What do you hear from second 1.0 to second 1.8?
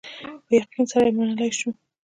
یې منلای شو.